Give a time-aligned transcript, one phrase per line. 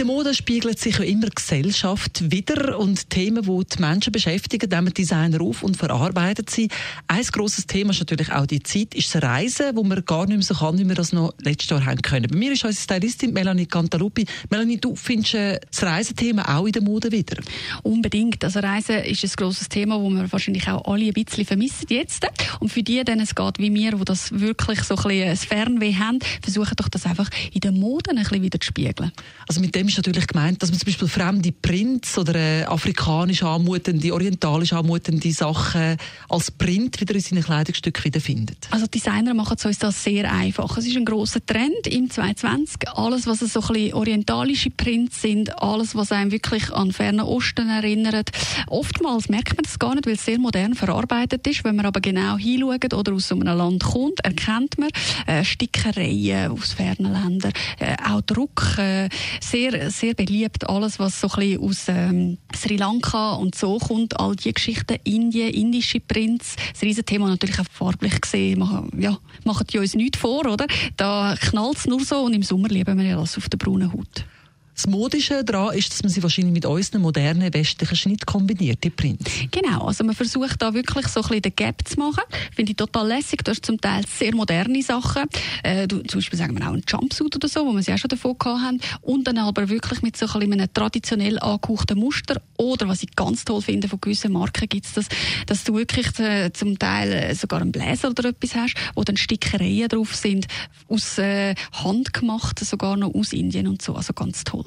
[0.00, 4.94] Der Mode spiegelt sich ja immer Gesellschaft wieder und Themen, die die Menschen beschäftigen, nehmen
[4.94, 6.70] Designer auf und verarbeiten sie.
[7.06, 10.38] Ein grosses Thema ist natürlich auch die Zeit, ist das Reisen, wo man gar nicht
[10.38, 12.28] mehr so kann, wie wir das noch letztes Jahr haben können.
[12.30, 14.24] Bei mir ist unsere Stylistin Melanie Cantaluppi.
[14.48, 17.36] Melanie, du findest äh, das Reisethema auch in der Mode wieder?
[17.82, 18.42] Unbedingt.
[18.42, 22.26] Also Reisen ist ein grosses Thema, das wir wahrscheinlich auch alle ein bisschen vermissen jetzt.
[22.58, 25.36] Und für die, denen es geht wie mir, die das wirklich so ein bisschen ein
[25.36, 29.12] Fernweh haben, versuchen doch das einfach in der Mode ein bisschen wieder zu spiegeln.
[29.46, 33.42] Also mit dem ist natürlich gemeint, dass man zum Beispiel fremde Prints oder äh, afrikanisch
[33.42, 35.96] anmutende, orientalisch anmutende Sachen
[36.28, 38.68] als Print wieder in seinen Kleidungsstücken wiederfindet.
[38.70, 40.76] Also Designer machen es uns das sehr einfach.
[40.76, 42.88] Es ist ein großer Trend im 2020.
[42.94, 47.68] Alles, was so ein bisschen orientalische Prints sind, alles, was einem wirklich an fernen Osten
[47.68, 48.30] erinnert.
[48.68, 51.64] Oftmals merkt man das gar nicht, weil es sehr modern verarbeitet ist.
[51.64, 54.90] Wenn man aber genau hinschaut oder aus so einem Land kommt, erkennt man
[55.26, 59.08] äh, Stickereien aus fernen Ländern, äh, auch Druck, äh,
[59.40, 60.68] sehr sehr, beliebt.
[60.68, 64.98] Alles, was so ein bisschen aus ähm, Sri Lanka und so kommt, all die Geschichten,
[65.04, 70.18] Indien, indische Prinz, das Riesenthema natürlich auch farblich gesehen, machen, ja, machen die uns nichts
[70.18, 70.66] vor, oder?
[70.96, 73.92] Da knallt es nur so und im Sommer lieben wir ja alles auf der braunen
[73.92, 74.24] Haut.
[74.74, 78.90] Das Modische daran ist, dass man sie wahrscheinlich mit unseren modernen westlichen Schnitt kombiniert, die
[78.90, 79.30] Prints.
[79.50, 82.22] Genau, also man versucht da wirklich so ein bisschen den Gap zu machen.
[82.54, 83.44] Finde ich total lässig.
[83.44, 85.24] Du hast zum Teil sehr moderne Sachen.
[85.62, 87.98] Äh, du, zum Beispiel sagen wir auch einen Jumpsuit oder so, wo wir sie auch
[87.98, 88.80] schon davon gehabt haben.
[89.02, 92.40] Und dann aber wirklich mit so ein bisschen einem traditionell angehauchten Muster.
[92.56, 95.06] Oder was ich ganz toll finde, von gewissen Marken gibt es das,
[95.46, 99.16] dass du wirklich äh, zum Teil äh, sogar einen Bläser oder etwas hast, wo dann
[99.16, 100.46] Stickereien drauf sind,
[100.88, 103.94] aus äh, Hand gemacht, sogar noch aus Indien und so.
[103.94, 104.64] Also ganz toll.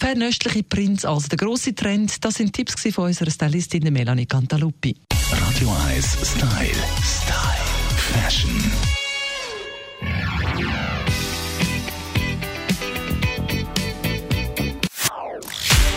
[0.00, 4.96] Fernöstliche Prints als der grosse Trend, das sind Tipps von unserer Stylistin Melanie Cantaluppi.
[5.30, 6.70] Radio 1 Style.
[7.04, 7.60] Style.
[8.14, 8.50] Fashion.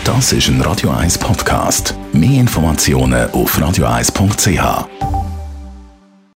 [0.04, 1.94] Das ist ein Radio 1 Podcast.
[2.12, 5.23] Mehr Informationen auf radio1.ch.